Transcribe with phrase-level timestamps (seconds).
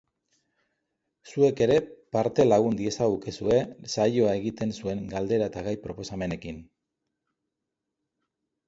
[1.33, 1.75] Zuek ere
[2.17, 3.61] parte lagun diezagukezue
[3.97, 6.61] saioa egiten zuen galdera eta gai proposamenekin.